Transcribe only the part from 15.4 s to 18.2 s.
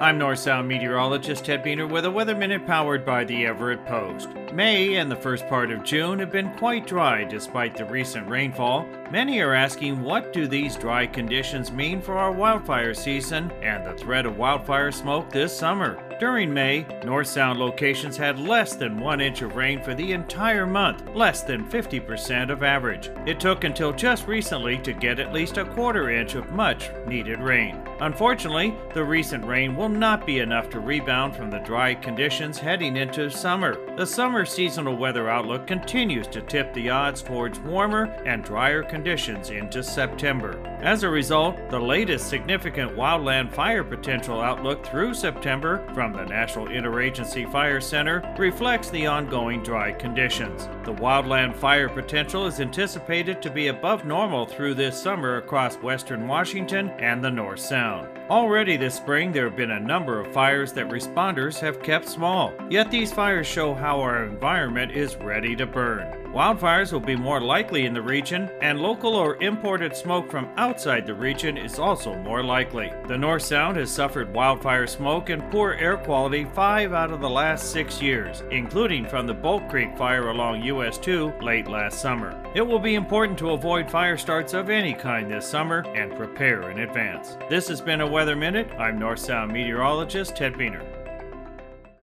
summer. During May, North Sound locations